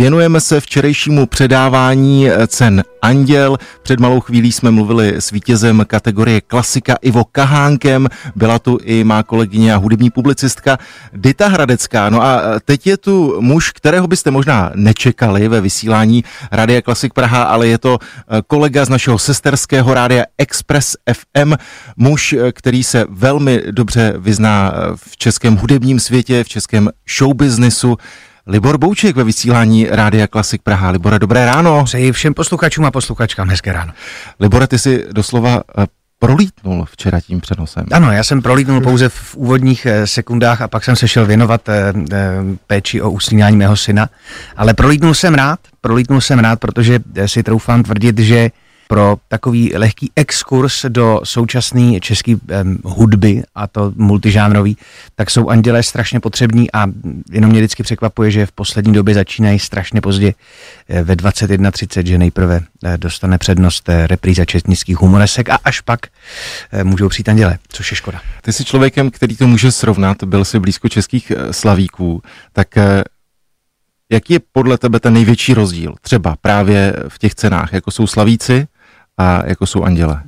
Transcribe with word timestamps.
Věnujeme 0.00 0.40
se 0.40 0.60
včerejšímu 0.60 1.26
předávání 1.26 2.28
cen 2.46 2.84
Anděl. 3.02 3.56
Před 3.82 4.00
malou 4.00 4.20
chvílí 4.20 4.52
jsme 4.52 4.70
mluvili 4.70 5.16
s 5.16 5.30
vítězem 5.30 5.84
kategorie 5.86 6.40
klasika 6.40 6.96
Ivo 7.02 7.24
Kahánkem. 7.24 8.08
Byla 8.34 8.58
tu 8.58 8.78
i 8.82 9.04
má 9.04 9.22
kolegyně 9.22 9.74
a 9.74 9.76
hudební 9.76 10.10
publicistka 10.10 10.78
Dita 11.12 11.48
Hradecká. 11.48 12.10
No 12.10 12.22
a 12.22 12.42
teď 12.64 12.86
je 12.86 12.96
tu 12.96 13.40
muž, 13.40 13.70
kterého 13.70 14.06
byste 14.06 14.30
možná 14.30 14.70
nečekali 14.74 15.48
ve 15.48 15.60
vysílání 15.60 16.24
Rádia 16.52 16.82
Klasik 16.82 17.14
Praha, 17.14 17.42
ale 17.42 17.68
je 17.68 17.78
to 17.78 17.98
kolega 18.46 18.84
z 18.84 18.88
našeho 18.88 19.18
sesterského 19.18 19.94
rádia 19.94 20.24
Express 20.38 20.96
FM. 21.12 21.52
Muž, 21.96 22.34
který 22.52 22.84
se 22.84 23.06
velmi 23.08 23.62
dobře 23.70 24.14
vyzná 24.18 24.72
v 24.94 25.16
českém 25.16 25.56
hudebním 25.56 26.00
světě, 26.00 26.44
v 26.44 26.48
českém 26.48 26.90
showbiznisu. 27.18 27.96
Libor 28.48 28.78
Bouček 28.78 29.16
ve 29.16 29.24
vysílání 29.24 29.86
Rádia 29.90 30.26
Klasik 30.26 30.62
Praha. 30.62 30.90
Libore, 30.90 31.18
dobré 31.18 31.46
ráno. 31.46 31.84
Přeji 31.84 32.12
všem 32.12 32.34
posluchačům 32.34 32.84
a 32.84 32.90
posluchačkám 32.90 33.48
hezké 33.50 33.72
ráno. 33.72 33.92
Libore, 34.40 34.66
ty 34.66 34.78
si 34.78 35.04
doslova 35.12 35.62
eh, 35.78 35.86
prolítnul 36.18 36.84
včera 36.84 37.20
tím 37.20 37.40
přenosem. 37.40 37.86
Ano, 37.92 38.12
já 38.12 38.24
jsem 38.24 38.42
prolítnul 38.42 38.80
pouze 38.80 39.08
v 39.08 39.36
úvodních 39.36 39.86
eh, 39.86 40.06
sekundách 40.06 40.62
a 40.62 40.68
pak 40.68 40.84
jsem 40.84 40.96
se 40.96 41.08
šel 41.08 41.26
věnovat 41.26 41.68
eh, 41.68 41.92
péči 42.66 43.02
o 43.02 43.10
usínání 43.10 43.56
mého 43.56 43.76
syna. 43.76 44.08
Ale 44.56 44.74
prolítnul 44.74 45.14
jsem 45.14 45.34
rád, 45.34 45.60
prolítnul 45.80 46.20
jsem 46.20 46.38
rád, 46.38 46.60
protože 46.60 46.98
si 47.26 47.42
troufám 47.42 47.82
tvrdit, 47.82 48.18
že 48.18 48.50
pro 48.88 49.16
takový 49.28 49.72
lehký 49.76 50.10
exkurs 50.16 50.84
do 50.88 51.20
současné 51.24 52.00
české 52.00 52.34
um, 52.34 52.78
hudby, 52.84 53.42
a 53.54 53.66
to 53.66 53.92
multižánrový, 53.96 54.76
tak 55.14 55.30
jsou 55.30 55.48
andělé 55.48 55.82
strašně 55.82 56.20
potřební 56.20 56.72
a 56.72 56.86
jenom 57.30 57.50
mě 57.50 57.60
vždycky 57.60 57.82
překvapuje, 57.82 58.30
že 58.30 58.46
v 58.46 58.52
poslední 58.52 58.92
době 58.92 59.14
začínají 59.14 59.58
strašně 59.58 60.00
pozdě 60.00 60.34
eh, 60.88 61.02
ve 61.02 61.14
21.30, 61.14 62.06
že 62.06 62.18
nejprve 62.18 62.60
eh, 62.84 62.98
dostane 62.98 63.38
přednost 63.38 63.88
eh, 63.88 64.06
repríza 64.06 64.44
četnických 64.44 64.96
humoresek 64.96 65.48
a 65.50 65.58
až 65.64 65.80
pak 65.80 66.00
můžou 66.82 67.08
přijít 67.08 67.28
anděle, 67.28 67.58
což 67.68 67.92
je 67.92 67.96
škoda. 67.96 68.20
Ty 68.42 68.52
jsi 68.52 68.64
člověkem, 68.64 69.10
který 69.10 69.36
to 69.36 69.46
může 69.46 69.72
srovnat, 69.72 70.24
byl 70.24 70.44
si 70.44 70.58
blízko 70.58 70.88
českých 70.88 71.32
slavíků, 71.50 72.22
tak 72.52 72.68
Jaký 74.12 74.32
je 74.32 74.40
podle 74.52 74.78
tebe 74.78 75.00
ten 75.00 75.12
největší 75.12 75.54
rozdíl? 75.54 75.94
Třeba 76.00 76.36
právě 76.40 76.94
v 77.08 77.18
těch 77.18 77.34
cenách, 77.34 77.72
jako 77.72 77.90
jsou 77.90 78.06
slavíci 78.06 78.66
a 79.18 79.42
jako 79.46 79.66
jsou 79.66 79.82
anděle? 79.82 80.20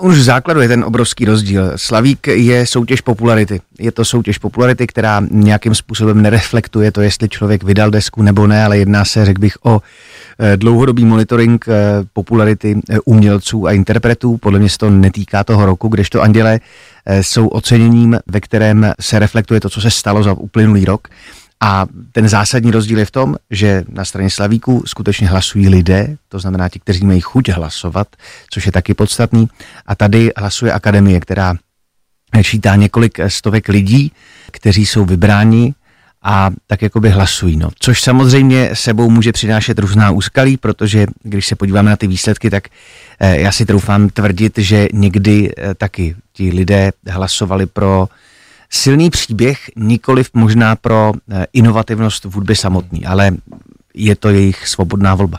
Už 0.00 0.16
v 0.16 0.22
základu 0.22 0.60
je 0.60 0.68
ten 0.68 0.84
obrovský 0.84 1.24
rozdíl. 1.24 1.72
Slavík 1.76 2.26
je 2.26 2.66
soutěž 2.66 3.00
popularity. 3.00 3.60
Je 3.78 3.92
to 3.92 4.04
soutěž 4.04 4.38
popularity, 4.38 4.86
která 4.86 5.22
nějakým 5.30 5.74
způsobem 5.74 6.22
nereflektuje 6.22 6.92
to, 6.92 7.00
jestli 7.00 7.28
člověk 7.28 7.62
vydal 7.62 7.90
desku 7.90 8.22
nebo 8.22 8.46
ne, 8.46 8.64
ale 8.64 8.78
jedná 8.78 9.04
se, 9.04 9.24
řekl 9.24 9.40
bych, 9.40 9.54
o 9.62 9.82
eh, 10.38 10.56
dlouhodobý 10.56 11.04
monitoring 11.04 11.64
eh, 11.68 11.72
popularity 12.12 12.80
eh, 12.90 12.98
umělců 13.04 13.66
a 13.66 13.72
interpretů. 13.72 14.36
Podle 14.36 14.58
mě 14.58 14.68
se 14.68 14.78
to 14.78 14.90
netýká 14.90 15.44
toho 15.44 15.66
roku, 15.66 15.88
kdežto 15.88 16.22
anděle 16.22 16.60
jsou 17.20 17.48
oceněním, 17.48 18.18
ve 18.26 18.40
kterém 18.40 18.92
se 19.00 19.18
reflektuje 19.18 19.60
to, 19.60 19.70
co 19.70 19.80
se 19.80 19.90
stalo 19.90 20.22
za 20.22 20.32
uplynulý 20.32 20.84
rok. 20.84 21.08
A 21.62 21.86
ten 22.12 22.28
zásadní 22.28 22.70
rozdíl 22.70 22.98
je 22.98 23.04
v 23.04 23.10
tom, 23.10 23.36
že 23.50 23.84
na 23.88 24.04
straně 24.04 24.30
Slavíků 24.30 24.82
skutečně 24.86 25.28
hlasují 25.28 25.68
lidé, 25.68 26.16
to 26.28 26.38
znamená 26.38 26.68
ti, 26.68 26.80
kteří 26.80 27.06
mají 27.06 27.20
chuť 27.20 27.48
hlasovat, 27.48 28.08
což 28.50 28.66
je 28.66 28.72
taky 28.72 28.94
podstatný. 28.94 29.48
A 29.86 29.94
tady 29.94 30.30
hlasuje 30.36 30.72
akademie, 30.72 31.20
která 31.20 31.54
čítá 32.42 32.76
několik 32.76 33.18
stovek 33.28 33.68
lidí, 33.68 34.12
kteří 34.50 34.86
jsou 34.86 35.04
vybráni 35.04 35.74
a 36.22 36.50
tak 36.66 36.82
jakoby 36.82 37.10
hlasují. 37.10 37.56
No. 37.56 37.70
Což 37.78 38.02
samozřejmě 38.02 38.70
sebou 38.72 39.10
může 39.10 39.32
přinášet 39.32 39.78
různá 39.78 40.10
úskalí, 40.10 40.56
protože 40.56 41.06
když 41.22 41.46
se 41.46 41.56
podíváme 41.56 41.90
na 41.90 41.96
ty 41.96 42.06
výsledky, 42.06 42.50
tak 42.50 42.68
eh, 43.20 43.40
já 43.40 43.52
si 43.52 43.66
troufám 43.66 44.08
tvrdit, 44.08 44.58
že 44.58 44.88
někdy 44.92 45.52
eh, 45.56 45.74
taky 45.74 46.16
ti 46.32 46.50
lidé 46.50 46.92
hlasovali 47.06 47.66
pro 47.66 48.08
silný 48.70 49.10
příběh, 49.10 49.58
nikoliv 49.76 50.30
možná 50.34 50.76
pro 50.76 51.12
eh, 51.30 51.46
inovativnost 51.52 52.24
v 52.24 52.34
hudbě 52.34 52.56
samotný, 52.56 53.06
ale 53.06 53.30
je 53.94 54.16
to 54.16 54.28
jejich 54.28 54.68
svobodná 54.68 55.14
volba. 55.14 55.38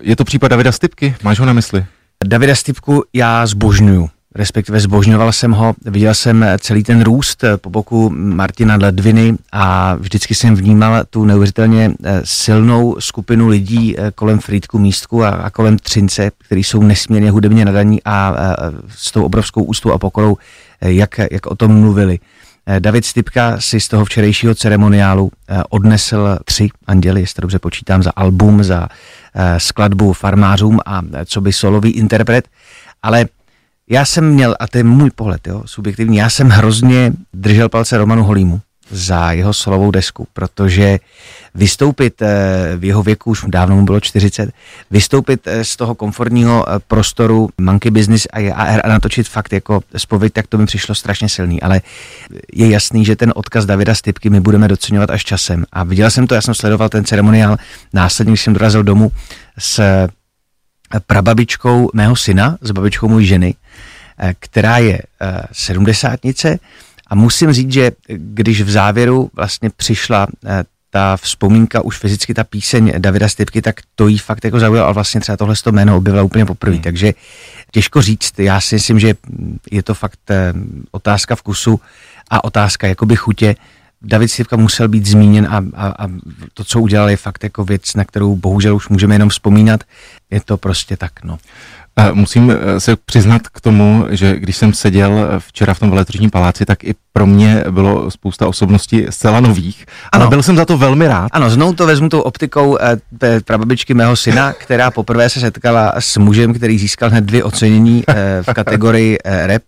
Je 0.00 0.16
to 0.16 0.24
případ 0.24 0.48
Davida 0.48 0.72
Stipky? 0.72 1.16
Máš 1.22 1.38
ho 1.38 1.46
na 1.46 1.52
mysli? 1.52 1.86
Davida 2.24 2.54
Stipku 2.54 3.04
já 3.12 3.46
zbožňuju 3.46 4.08
respektive 4.34 4.80
zbožňoval 4.80 5.32
jsem 5.32 5.52
ho, 5.52 5.74
viděl 5.84 6.14
jsem 6.14 6.44
celý 6.58 6.82
ten 6.82 7.02
růst 7.02 7.44
eh, 7.44 7.56
po 7.56 7.70
boku 7.70 8.10
Martina 8.10 8.76
Ledviny 8.76 9.34
a 9.52 9.94
vždycky 9.94 10.34
jsem 10.34 10.54
vnímal 10.54 11.04
tu 11.10 11.24
neuvěřitelně 11.24 11.92
eh, 12.04 12.20
silnou 12.24 12.96
skupinu 12.98 13.48
lidí 13.48 13.96
kolem 14.14 14.38
Frýdku 14.38 14.78
Místku 14.78 15.24
a, 15.24 15.28
a 15.28 15.50
kolem 15.50 15.78
Třince, 15.78 16.30
kteří 16.38 16.64
jsou 16.64 16.82
nesmírně 16.82 17.30
hudebně 17.30 17.64
nadaní 17.64 18.02
a, 18.04 18.10
a 18.10 18.56
s 18.88 19.12
tou 19.12 19.24
obrovskou 19.24 19.62
ústou 19.64 19.92
a 19.92 19.98
pokorou, 19.98 20.36
jak, 20.80 21.20
jak 21.30 21.46
o 21.46 21.54
tom 21.54 21.80
mluvili. 21.80 22.18
Eh, 22.66 22.80
David 22.80 23.04
Stipka 23.04 23.60
si 23.60 23.80
z 23.80 23.88
toho 23.88 24.04
včerejšího 24.04 24.54
ceremoniálu 24.54 25.30
eh, 25.48 25.62
odnesl 25.68 26.38
tři 26.44 26.68
anděly, 26.86 27.20
jestli 27.20 27.40
dobře 27.40 27.58
počítám, 27.58 28.02
za 28.02 28.10
album, 28.16 28.64
za 28.64 28.88
eh, 29.34 29.60
skladbu 29.60 30.12
farmářům 30.12 30.80
a 30.86 31.02
co 31.24 31.40
by 31.40 31.52
solový 31.52 31.90
interpret, 31.90 32.48
ale 33.02 33.26
já 33.90 34.04
jsem 34.04 34.30
měl, 34.30 34.56
a 34.60 34.66
to 34.66 34.78
je 34.78 34.84
můj 34.84 35.10
pohled, 35.10 35.46
jo, 35.46 35.62
subjektivní, 35.66 36.16
já 36.16 36.30
jsem 36.30 36.48
hrozně 36.48 37.12
držel 37.32 37.68
palce 37.68 37.98
Romanu 37.98 38.24
Holímu, 38.24 38.60
za 38.90 39.32
jeho 39.32 39.52
solovou 39.52 39.90
desku, 39.90 40.28
protože 40.32 40.98
vystoupit 41.54 42.22
eh, 42.22 42.72
v 42.76 42.84
jeho 42.84 43.02
věku, 43.02 43.30
už 43.30 43.44
dávno 43.48 43.76
mu 43.76 43.84
bylo 43.84 44.00
40, 44.00 44.50
vystoupit 44.90 45.40
eh, 45.46 45.64
z 45.64 45.76
toho 45.76 45.94
komfortního 45.94 46.68
eh, 46.68 46.78
prostoru 46.88 47.48
Monkey 47.60 47.90
Business 47.90 48.26
a 48.32 48.52
AR 48.52 48.80
a 48.84 48.88
natočit 48.88 49.28
fakt 49.28 49.52
jako 49.52 49.80
spověď, 49.96 50.32
tak 50.32 50.46
to 50.46 50.58
mi 50.58 50.66
přišlo 50.66 50.94
strašně 50.94 51.28
silný, 51.28 51.62
ale 51.62 51.80
je 52.52 52.70
jasný, 52.70 53.04
že 53.04 53.16
ten 53.16 53.32
odkaz 53.36 53.66
Davida 53.66 53.94
Stipky 53.94 54.30
my 54.30 54.40
budeme 54.40 54.68
docenovat 54.68 55.10
až 55.10 55.24
časem. 55.24 55.64
A 55.72 55.84
viděl 55.84 56.10
jsem 56.10 56.26
to, 56.26 56.34
já 56.34 56.40
jsem 56.40 56.54
sledoval 56.54 56.88
ten 56.88 57.04
ceremoniál, 57.04 57.56
následně, 57.92 58.36
jsem 58.36 58.52
dorazil 58.52 58.82
domů 58.82 59.12
s 59.58 59.80
prababičkou 61.06 61.90
mého 61.94 62.16
syna, 62.16 62.56
s 62.60 62.70
babičkou 62.70 63.08
mojí 63.08 63.26
ženy, 63.26 63.54
která 64.38 64.78
je 64.78 65.02
sedmdesátnice, 65.52 66.58
a 67.14 67.16
musím 67.16 67.52
říct, 67.52 67.72
že 67.72 67.92
když 68.08 68.62
v 68.62 68.70
závěru 68.70 69.30
vlastně 69.34 69.70
přišla 69.70 70.26
eh, 70.46 70.64
ta 70.90 71.16
vzpomínka, 71.16 71.80
už 71.80 71.98
fyzicky 71.98 72.34
ta 72.34 72.44
píseň 72.44 72.92
Davida 72.98 73.28
Stipky, 73.28 73.62
tak 73.62 73.80
to 73.94 74.08
jí 74.08 74.18
fakt 74.18 74.44
jako 74.44 74.60
zaujalo 74.60 74.88
a 74.88 74.92
vlastně 74.92 75.20
třeba 75.20 75.36
tohle 75.36 75.54
to 75.64 75.72
jméno 75.72 75.96
objevila 75.96 76.22
úplně 76.22 76.46
poprvé. 76.46 76.74
Hmm. 76.74 76.82
Takže 76.82 77.14
těžko 77.70 78.02
říct, 78.02 78.38
já 78.38 78.60
si 78.60 78.74
myslím, 78.74 78.98
že 78.98 79.14
je 79.70 79.82
to 79.82 79.94
fakt 79.94 80.30
eh, 80.30 80.52
otázka 80.90 81.34
vkusu 81.34 81.80
a 82.30 82.44
otázka 82.44 82.86
jakoby 82.86 83.16
chutě. 83.16 83.56
David 84.02 84.30
Stipka 84.30 84.56
musel 84.56 84.88
být 84.88 85.06
zmíněn 85.06 85.46
a, 85.46 85.64
a, 85.74 86.04
a 86.04 86.08
to, 86.54 86.64
co 86.64 86.80
udělal, 86.80 87.10
je 87.10 87.16
fakt 87.16 87.44
jako 87.44 87.64
věc, 87.64 87.94
na 87.94 88.04
kterou 88.04 88.36
bohužel 88.36 88.76
už 88.76 88.88
můžeme 88.88 89.14
jenom 89.14 89.28
vzpomínat. 89.28 89.84
Je 90.30 90.40
to 90.40 90.56
prostě 90.56 90.96
tak, 90.96 91.24
no. 91.24 91.38
Musím 92.12 92.50
eh, 92.50 92.80
se 92.80 92.96
přiznat 92.96 93.48
k 93.48 93.60
tomu, 93.60 94.06
že 94.10 94.36
když 94.36 94.56
jsem 94.56 94.74
seděl 94.74 95.28
eh, 95.30 95.40
včera 95.40 95.74
v 95.74 95.78
tom 95.78 95.90
veletržním 95.90 96.30
paláci, 96.30 96.66
tak 96.66 96.84
i 96.84 96.94
pro 97.12 97.26
mě 97.26 97.64
bylo 97.70 98.10
spousta 98.10 98.46
osobností 98.46 99.06
zcela 99.10 99.40
nových, 99.40 99.86
ano. 100.12 100.22
ale 100.22 100.30
byl 100.30 100.42
jsem 100.42 100.56
za 100.56 100.64
to 100.64 100.78
velmi 100.78 101.08
rád. 101.08 101.28
Ano, 101.32 101.50
znovu 101.50 101.72
to 101.72 101.86
vezmu 101.86 102.08
tou 102.08 102.20
optikou 102.20 102.78
eh, 102.80 103.40
prababičky 103.40 103.94
mého 103.94 104.16
syna, 104.16 104.52
která 104.52 104.90
poprvé 104.90 105.30
se 105.30 105.40
setkala 105.40 105.92
s 105.98 106.16
mužem, 106.16 106.54
který 106.54 106.78
získal 106.78 107.10
hned 107.10 107.24
dvě 107.24 107.44
ocenění 107.44 108.04
eh, 108.08 108.42
v 108.42 108.54
kategorii 108.54 109.18
eh, 109.24 109.46
rap. 109.46 109.62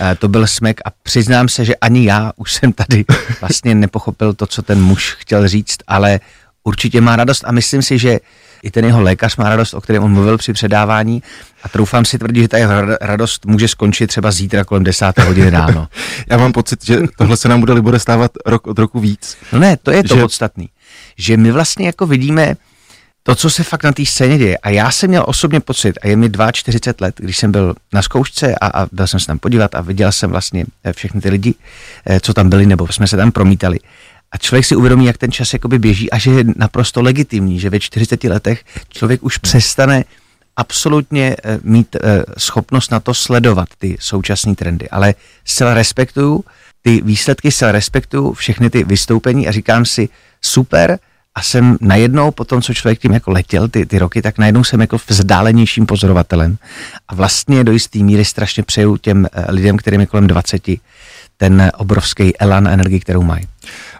Eh, 0.00 0.14
to 0.14 0.28
byl 0.28 0.46
Smek 0.46 0.80
a 0.84 0.88
přiznám 1.02 1.48
se, 1.48 1.64
že 1.64 1.76
ani 1.76 2.04
já 2.04 2.32
už 2.36 2.52
jsem 2.52 2.72
tady 2.72 3.04
vlastně 3.40 3.74
nepochopil 3.74 4.34
to, 4.34 4.46
co 4.46 4.62
ten 4.62 4.82
muž 4.82 5.16
chtěl 5.18 5.48
říct, 5.48 5.76
ale 5.86 6.20
určitě 6.64 7.00
má 7.00 7.16
radost 7.16 7.44
a 7.46 7.52
myslím 7.52 7.82
si, 7.82 7.98
že 7.98 8.20
i 8.62 8.70
ten 8.70 8.84
jeho 8.84 9.02
lékař 9.02 9.36
má 9.36 9.48
radost, 9.48 9.74
o 9.74 9.80
kterém 9.80 10.02
on 10.02 10.12
mluvil 10.12 10.38
při 10.38 10.52
předávání 10.52 11.22
a 11.62 11.68
troufám 11.68 12.04
si 12.04 12.18
tvrdit, 12.18 12.42
že 12.42 12.48
ta 12.48 12.58
jeho 12.58 12.72
radost 13.00 13.46
může 13.46 13.68
skončit 13.68 14.06
třeba 14.06 14.30
zítra 14.30 14.64
kolem 14.64 14.84
10. 14.84 15.18
hodiny 15.18 15.50
ráno. 15.50 15.88
Já 16.30 16.36
mám 16.38 16.52
pocit, 16.52 16.84
že 16.84 16.98
tohle 17.18 17.36
se 17.36 17.48
nám 17.48 17.60
bude 17.60 17.72
Libore 17.72 17.98
stávat 17.98 18.30
rok 18.46 18.66
od 18.66 18.78
roku 18.78 19.00
víc. 19.00 19.36
No 19.52 19.58
ne, 19.58 19.76
to 19.76 19.90
je 19.90 20.02
to 20.02 20.14
že... 20.14 20.20
podstatný. 20.20 20.68
Že 21.16 21.36
my 21.36 21.52
vlastně 21.52 21.86
jako 21.86 22.06
vidíme 22.06 22.56
to, 23.22 23.34
co 23.34 23.50
se 23.50 23.64
fakt 23.64 23.84
na 23.84 23.92
té 23.92 24.06
scéně 24.06 24.38
děje. 24.38 24.58
A 24.58 24.70
já 24.70 24.90
jsem 24.90 25.08
měl 25.10 25.24
osobně 25.26 25.60
pocit, 25.60 25.98
a 26.02 26.08
je 26.08 26.16
mi 26.16 26.30
42 26.52 27.06
let, 27.06 27.14
když 27.18 27.38
jsem 27.38 27.52
byl 27.52 27.74
na 27.92 28.02
zkoušce 28.02 28.54
a, 28.54 28.66
a 28.66 28.86
byl 28.92 29.06
jsem 29.06 29.20
se 29.20 29.26
tam 29.26 29.38
podívat 29.38 29.74
a 29.74 29.80
viděl 29.80 30.12
jsem 30.12 30.30
vlastně 30.30 30.64
eh, 30.84 30.92
všechny 30.92 31.20
ty 31.20 31.30
lidi, 31.30 31.54
eh, 32.06 32.20
co 32.20 32.34
tam 32.34 32.50
byli, 32.50 32.66
nebo 32.66 32.88
jsme 32.88 33.06
se 33.06 33.16
tam 33.16 33.32
promítali. 33.32 33.78
A 34.32 34.38
člověk 34.38 34.64
si 34.64 34.76
uvědomí, 34.76 35.06
jak 35.06 35.18
ten 35.18 35.32
čas 35.32 35.52
jakoby 35.52 35.78
běží 35.78 36.10
a 36.10 36.18
že 36.18 36.30
je 36.30 36.44
naprosto 36.56 37.02
legitimní, 37.02 37.60
že 37.60 37.70
ve 37.70 37.80
40 37.80 38.24
letech 38.24 38.64
člověk 38.88 39.22
už 39.22 39.38
přestane 39.38 40.04
absolutně 40.56 41.36
eh, 41.44 41.58
mít 41.62 41.96
eh, 41.96 42.24
schopnost 42.38 42.90
na 42.90 43.00
to 43.00 43.14
sledovat 43.14 43.68
ty 43.78 43.96
současné 44.00 44.54
trendy. 44.54 44.88
Ale 44.90 45.14
zcela 45.44 45.74
respektuju 45.74 46.44
ty 46.82 47.00
výsledky, 47.04 47.50
zcela 47.50 47.72
respektuju 47.72 48.32
všechny 48.32 48.70
ty 48.70 48.84
vystoupení 48.84 49.48
a 49.48 49.52
říkám 49.52 49.84
si 49.84 50.08
super 50.40 50.98
a 51.34 51.42
jsem 51.42 51.76
najednou, 51.80 52.30
po 52.30 52.44
tom, 52.44 52.62
co 52.62 52.74
člověk 52.74 52.98
tím 52.98 53.12
jako 53.12 53.30
letěl 53.30 53.68
ty, 53.68 53.86
ty 53.86 53.98
roky, 53.98 54.22
tak 54.22 54.38
najednou 54.38 54.64
jsem 54.64 54.80
jako 54.80 54.98
vzdálenějším 55.08 55.86
pozorovatelem 55.86 56.56
a 57.08 57.14
vlastně 57.14 57.64
do 57.64 57.72
jisté 57.72 57.98
míry 57.98 58.24
strašně 58.24 58.62
přeju 58.62 58.96
těm 58.96 59.26
eh, 59.32 59.52
lidem, 59.52 59.76
kterým 59.76 60.00
je 60.00 60.06
kolem 60.06 60.26
20, 60.26 60.62
ten 61.36 61.70
obrovský 61.76 62.38
elan 62.38 62.68
energii, 62.68 63.00
kterou 63.00 63.22
mají. 63.22 63.44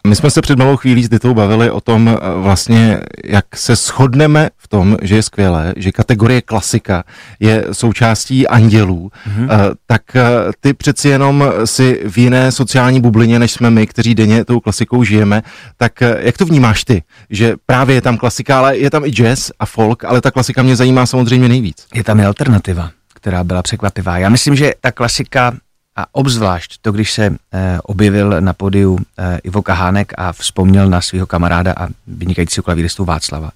My 0.07 0.17
jsme 0.17 0.31
se 0.31 0.43
před 0.43 0.59
malou 0.59 0.77
chvílí 0.77 1.05
s 1.05 1.09
Ditou 1.09 1.35
bavili 1.35 1.71
o 1.71 1.81
tom 1.81 2.09
eh, 2.09 2.41
vlastně, 2.41 3.01
jak 3.25 3.45
se 3.55 3.77
shodneme 3.77 4.51
v 4.59 4.69
tom, 4.69 4.97
že 5.03 5.17
je 5.17 5.23
skvělé, 5.23 5.73
že 5.77 5.93
kategorie 5.93 6.43
klasika 6.43 7.05
je 7.41 7.65
součástí 7.73 8.49
andělů, 8.49 9.11
mm-hmm. 9.29 9.49
tak 9.87 10.03
eh, 10.17 10.23
ty 10.61 10.75
přeci 10.75 11.09
jenom 11.09 11.45
si 11.65 12.01
v 12.09 12.19
jiné 12.19 12.53
sociální 12.53 13.01
bublině, 13.01 13.39
než 13.39 13.53
jsme 13.53 13.71
my, 13.71 13.87
kteří 13.87 14.15
denně 14.15 14.45
tou 14.45 14.61
klasikou 14.61 15.05
žijeme, 15.05 15.43
tak 15.77 15.93
jak 16.19 16.39
to 16.39 16.45
vnímáš 16.45 16.85
ty? 16.85 17.03
Že 17.31 17.55
právě 17.67 17.95
je 17.95 18.01
tam 18.01 18.17
klasika, 18.17 18.59
ale 18.59 18.77
je 18.77 18.91
tam 18.91 19.05
i 19.05 19.11
jazz 19.11 19.51
a 19.59 19.67
folk, 19.67 20.05
ale 20.05 20.21
ta 20.21 20.31
klasika 20.31 20.63
mě 20.63 20.77
zajímá 20.77 21.07
samozřejmě 21.07 21.49
nejvíc. 21.49 21.87
Je 21.95 22.05
tam 22.05 22.21
i 22.21 22.25
alternativa 22.25 22.91
která 23.23 23.45
byla 23.45 23.63
překvapivá. 23.63 24.19
Já 24.19 24.29
myslím, 24.29 24.57
že 24.57 24.73
ta 24.81 24.93
klasika 24.93 25.53
a 25.97 26.07
obzvlášť 26.13 26.79
to, 26.83 26.93
když 26.93 27.13
se 27.13 27.25
eh, 27.27 27.79
objevil 27.83 28.41
na 28.41 28.53
podiu 28.53 28.99
eh, 28.99 29.39
Ivo 29.45 29.63
Kahánek 29.63 30.13
a 30.17 30.33
vzpomněl 30.33 30.89
na 30.89 31.01
svého 31.01 31.27
kamaráda 31.27 31.75
a 31.77 31.89
vynikajícího 32.07 32.65
klavíristu 32.65 33.05
Václava, 33.05 33.51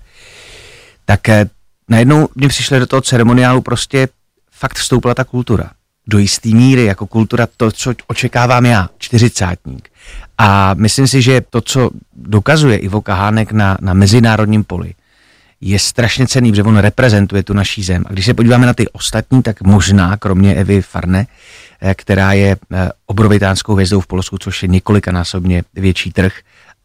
tak 1.04 1.28
eh, 1.28 1.48
najednou 1.88 2.28
mě 2.34 2.48
přišli 2.48 2.78
do 2.78 2.86
toho 2.86 3.02
ceremoniálu 3.02 3.60
prostě 3.60 4.08
fakt 4.50 4.76
vstoupila 4.76 5.14
ta 5.14 5.24
kultura. 5.24 5.70
Do 6.06 6.18
jisté 6.18 6.48
míry 6.48 6.84
jako 6.84 7.06
kultura 7.06 7.48
to, 7.56 7.70
co 7.72 7.94
očekávám 8.06 8.66
já, 8.66 8.88
čtyřicátník. 8.98 9.88
A 10.38 10.74
myslím 10.74 11.08
si, 11.08 11.22
že 11.22 11.40
to, 11.50 11.60
co 11.60 11.90
dokazuje 12.16 12.76
Ivo 12.76 13.00
Kahánek 13.00 13.52
na, 13.52 13.78
na 13.80 13.94
mezinárodním 13.94 14.64
poli, 14.64 14.94
je 15.60 15.78
strašně 15.78 16.26
cený, 16.26 16.50
protože 16.50 16.62
on 16.62 16.76
reprezentuje 16.76 17.42
tu 17.42 17.52
naší 17.52 17.82
zem. 17.82 18.04
A 18.06 18.12
když 18.12 18.26
se 18.26 18.34
podíváme 18.34 18.66
na 18.66 18.74
ty 18.74 18.88
ostatní, 18.88 19.42
tak 19.42 19.62
možná, 19.62 20.16
kromě 20.16 20.54
Evy 20.54 20.82
Farne, 20.82 21.26
eh, 21.80 21.94
která 21.94 22.32
je 22.32 22.56
eh, 22.72 22.90
obrovitánskou 23.06 23.74
hvězdou 23.74 24.00
v 24.00 24.06
Polsku, 24.06 24.38
což 24.38 24.62
je 24.62 24.68
několikanásobně 24.68 25.62
větší 25.74 26.12
trh, 26.12 26.32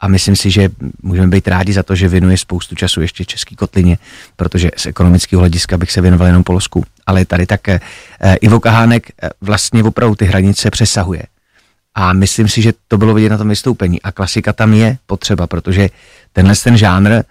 a 0.00 0.08
myslím 0.08 0.36
si, 0.36 0.50
že 0.50 0.68
můžeme 1.02 1.26
být 1.28 1.48
rádi 1.48 1.72
za 1.72 1.82
to, 1.82 1.94
že 1.94 2.08
věnuje 2.08 2.38
spoustu 2.38 2.74
času 2.74 3.00
ještě 3.00 3.24
český 3.24 3.56
kotlině, 3.56 3.98
protože 4.36 4.70
z 4.76 4.86
ekonomického 4.86 5.40
hlediska 5.40 5.78
bych 5.78 5.92
se 5.92 6.00
věnoval 6.00 6.26
jenom 6.26 6.44
Polsku. 6.44 6.84
Ale 7.06 7.24
tady 7.24 7.46
také 7.46 7.80
eh, 8.20 8.34
Ivo 8.34 8.60
Kahánek 8.60 9.06
vlastně 9.40 9.84
opravdu 9.84 10.14
ty 10.14 10.24
hranice 10.24 10.70
přesahuje. 10.70 11.22
A 11.94 12.12
myslím 12.12 12.48
si, 12.48 12.62
že 12.62 12.72
to 12.88 12.98
bylo 12.98 13.14
vidět 13.14 13.28
na 13.28 13.38
tom 13.38 13.48
vystoupení. 13.48 14.02
A 14.02 14.12
klasika 14.12 14.52
tam 14.52 14.74
je 14.74 14.98
potřeba, 15.06 15.46
protože 15.46 15.88
tenhle 16.32 16.54
ten 16.56 16.76
žánr 16.76 17.22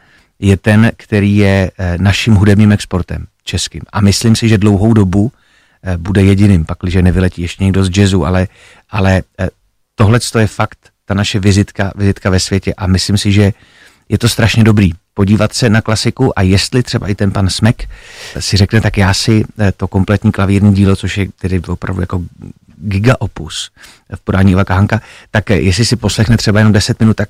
je 0.41 0.57
ten, 0.57 0.91
který 0.97 1.37
je 1.37 1.71
eh, 1.77 1.97
naším 1.97 2.33
hudebním 2.33 2.71
exportem 2.71 3.25
českým. 3.43 3.81
A 3.93 4.01
myslím 4.01 4.35
si, 4.35 4.49
že 4.49 4.57
dlouhou 4.57 4.93
dobu 4.93 5.31
eh, 5.83 5.97
bude 5.97 6.23
jediným, 6.23 6.65
pakliže 6.65 7.01
nevyletí 7.01 7.41
ještě 7.41 7.63
někdo 7.63 7.83
z 7.83 7.89
jazzu, 7.89 8.25
ale, 8.25 8.47
ale 8.89 9.23
eh, 9.39 9.49
tohle 9.95 10.19
je 10.39 10.47
fakt 10.47 10.77
ta 11.05 11.13
naše 11.13 11.39
vizitka, 11.39 11.91
vizitka 11.95 12.29
ve 12.29 12.39
světě 12.39 12.73
a 12.73 12.87
myslím 12.87 13.17
si, 13.17 13.31
že 13.31 13.53
je 14.09 14.17
to 14.17 14.29
strašně 14.29 14.63
dobrý 14.63 14.91
podívat 15.13 15.53
se 15.53 15.69
na 15.69 15.81
klasiku 15.81 16.39
a 16.39 16.41
jestli 16.41 16.83
třeba 16.83 17.07
i 17.07 17.15
ten 17.15 17.31
pan 17.31 17.49
Smek 17.49 17.89
si 18.39 18.57
řekne, 18.57 18.81
tak 18.81 18.97
já 18.97 19.13
si 19.13 19.43
to 19.77 19.87
kompletní 19.87 20.31
klavírní 20.31 20.73
dílo, 20.73 20.95
což 20.95 21.17
je 21.17 21.27
tedy 21.39 21.59
opravdu 21.59 22.01
jako 22.01 22.21
giga 22.81 23.15
opus 23.19 23.71
v 24.15 24.21
podání 24.21 24.51
Iva 24.51 24.65
Kahanka, 24.65 25.01
tak 25.31 25.49
jestli 25.49 25.85
si 25.85 25.95
poslechne 25.95 26.37
třeba 26.37 26.59
jenom 26.59 26.73
10 26.73 26.99
minut, 26.99 27.17
tak 27.17 27.29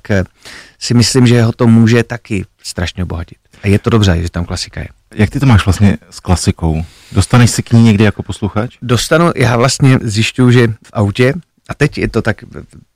si 0.78 0.94
myslím, 0.94 1.26
že 1.26 1.42
ho 1.42 1.52
to 1.52 1.66
může 1.66 2.02
taky 2.02 2.44
strašně 2.62 3.02
obohatit. 3.02 3.38
A 3.62 3.68
je 3.68 3.78
to 3.78 3.90
dobře, 3.90 4.22
že 4.22 4.30
tam 4.30 4.44
klasika 4.44 4.80
je. 4.80 4.88
Jak 5.14 5.30
ty 5.30 5.40
to 5.40 5.46
máš 5.46 5.66
vlastně 5.66 5.98
s 6.10 6.20
klasikou? 6.20 6.84
Dostaneš 7.12 7.50
si 7.50 7.62
k 7.62 7.72
ní 7.72 7.82
někdy 7.82 8.04
jako 8.04 8.22
posluchač? 8.22 8.76
Dostanu, 8.82 9.32
já 9.36 9.56
vlastně 9.56 9.98
zjišťuju, 10.02 10.50
že 10.50 10.68
v 10.68 10.90
autě, 10.92 11.34
a 11.68 11.74
teď 11.74 11.98
je 11.98 12.08
to 12.08 12.22
tak, 12.22 12.44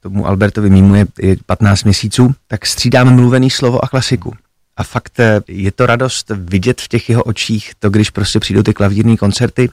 tomu 0.01 0.27
Albertovi 0.27 0.71
mýmu 0.71 0.95
je, 0.95 1.07
je 1.19 1.37
15 1.47 1.85
měsíců, 1.85 2.35
tak 2.49 2.67
střídáme 2.67 3.11
mluvený 3.11 3.51
slovo 3.51 3.85
a 3.85 3.89
klasiku. 3.89 4.35
A 4.77 4.83
fakt 4.83 5.21
eh, 5.21 5.41
je 5.49 5.73
to 5.73 5.87
radost 5.87 6.31
vidět 6.35 6.81
v 6.81 6.89
těch 6.89 7.09
jeho 7.09 7.23
očích, 7.23 7.73
to 7.79 7.91
když 7.91 8.11
prostě 8.11 8.41
přijdou 8.41 8.63
ty 8.63 8.75
klavírní 8.75 9.17
koncerty, 9.17 9.69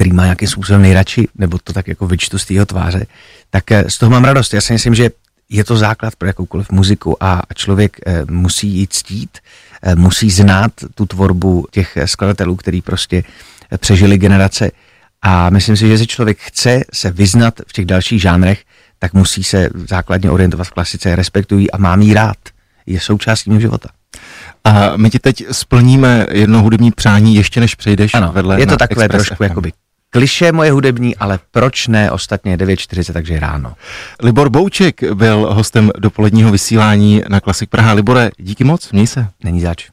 který 0.00 0.12
má 0.12 0.24
nějakým 0.24 0.48
způsobem 0.48 0.82
nejradši, 0.82 1.28
nebo 1.34 1.58
to 1.58 1.72
tak 1.72 1.88
jako 1.88 2.06
vyčtu 2.06 2.38
z 2.38 2.50
jeho 2.50 2.66
tváře, 2.66 3.06
tak 3.50 3.72
eh, 3.72 3.84
z 3.88 3.98
toho 3.98 4.10
mám 4.10 4.24
radost. 4.24 4.54
Já 4.54 4.60
si 4.60 4.72
myslím, 4.72 4.94
že 4.94 5.10
je 5.48 5.64
to 5.64 5.76
základ 5.76 6.16
pro 6.16 6.26
jakoukoliv 6.28 6.70
muziku 6.70 7.24
a 7.24 7.42
člověk 7.54 7.96
eh, 8.06 8.24
musí 8.30 8.68
ji 8.68 8.86
ctít, 8.86 9.38
eh, 9.82 9.94
musí 9.94 10.30
znát 10.30 10.72
tu 10.94 11.06
tvorbu 11.06 11.66
těch 11.70 11.98
skladatelů, 12.04 12.56
který 12.56 12.82
prostě 12.82 13.22
přežili 13.78 14.18
generace 14.18 14.70
a 15.22 15.50
myslím 15.50 15.76
si, 15.76 15.88
že 15.88 15.98
si 15.98 16.06
člověk 16.06 16.38
chce 16.40 16.80
se 16.92 17.10
vyznat 17.10 17.54
v 17.66 17.72
těch 17.72 17.84
dalších 17.84 18.22
žánrech, 18.22 18.64
tak 18.98 19.12
musí 19.12 19.44
se 19.44 19.68
základně 19.88 20.30
orientovat 20.30 20.66
v 20.66 20.70
klasice, 20.70 21.16
respektují 21.16 21.70
a 21.70 21.78
mám 21.78 22.02
jí 22.02 22.14
rád. 22.14 22.38
Je 22.86 23.00
součástí 23.00 23.50
mého 23.50 23.60
života. 23.60 23.88
A 24.64 24.96
my 24.96 25.10
ti 25.10 25.18
teď 25.18 25.44
splníme 25.52 26.26
jedno 26.30 26.62
hudební 26.62 26.90
přání 26.90 27.34
ještě 27.34 27.60
než 27.60 27.74
přejdeš 27.74 28.14
ano, 28.14 28.32
vedle 28.32 28.60
je 28.60 28.66
to 28.66 28.76
takové 28.76 29.04
Express 29.04 29.26
trošku 29.26 29.44
FM. 29.44 29.48
jakoby 29.50 29.72
kliše 30.10 30.52
moje 30.52 30.70
hudební, 30.70 31.16
ale 31.16 31.38
proč 31.50 31.86
ne 31.88 32.10
ostatně 32.10 32.56
9.40, 32.56 33.12
takže 33.12 33.40
ráno. 33.40 33.74
Libor 34.22 34.50
Bouček 34.50 35.12
byl 35.14 35.54
hostem 35.54 35.90
dopoledního 35.98 36.50
vysílání 36.50 37.22
na 37.28 37.40
Klasik 37.40 37.70
Praha. 37.70 37.92
Libore, 37.92 38.30
díky 38.38 38.64
moc, 38.64 38.92
měj 38.92 39.06
se. 39.06 39.26
Není 39.44 39.60
zač. 39.60 39.88